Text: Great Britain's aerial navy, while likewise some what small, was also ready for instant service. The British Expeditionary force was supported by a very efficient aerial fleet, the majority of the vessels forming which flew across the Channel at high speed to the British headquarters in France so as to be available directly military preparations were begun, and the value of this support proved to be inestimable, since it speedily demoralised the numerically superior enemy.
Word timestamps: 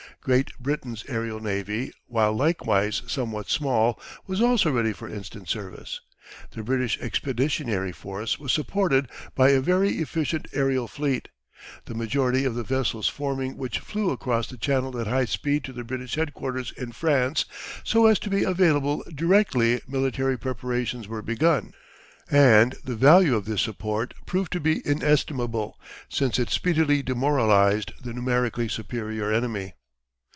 Great 0.23 0.51
Britain's 0.59 1.03
aerial 1.07 1.39
navy, 1.39 1.91
while 2.05 2.31
likewise 2.31 3.01
some 3.07 3.31
what 3.31 3.49
small, 3.49 3.99
was 4.27 4.39
also 4.39 4.69
ready 4.71 4.93
for 4.93 5.09
instant 5.09 5.49
service. 5.49 5.99
The 6.51 6.61
British 6.61 6.99
Expeditionary 6.99 7.91
force 7.91 8.37
was 8.37 8.53
supported 8.53 9.07
by 9.33 9.49
a 9.49 9.59
very 9.59 9.93
efficient 9.97 10.47
aerial 10.53 10.87
fleet, 10.87 11.29
the 11.85 11.95
majority 11.95 12.45
of 12.45 12.53
the 12.53 12.61
vessels 12.61 13.07
forming 13.07 13.57
which 13.57 13.79
flew 13.79 14.11
across 14.11 14.45
the 14.47 14.57
Channel 14.57 14.99
at 15.01 15.07
high 15.07 15.25
speed 15.25 15.63
to 15.63 15.73
the 15.73 15.83
British 15.83 16.13
headquarters 16.13 16.71
in 16.77 16.91
France 16.91 17.45
so 17.83 18.05
as 18.05 18.19
to 18.19 18.29
be 18.29 18.43
available 18.43 19.03
directly 19.15 19.81
military 19.87 20.37
preparations 20.37 21.07
were 21.07 21.23
begun, 21.23 21.73
and 22.29 22.75
the 22.83 22.95
value 22.95 23.35
of 23.35 23.45
this 23.45 23.61
support 23.63 24.13
proved 24.27 24.51
to 24.53 24.59
be 24.59 24.85
inestimable, 24.85 25.79
since 26.09 26.37
it 26.37 26.51
speedily 26.51 27.01
demoralised 27.01 27.93
the 28.03 28.13
numerically 28.13 28.67
superior 28.69 29.33
enemy. 29.33 29.73